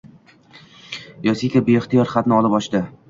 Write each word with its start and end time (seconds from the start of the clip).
Yosiko 1.27 1.61
beixtiyor 1.69 2.11
xatni 2.15 2.37
olib 2.39 2.57
ochdi 2.63 2.83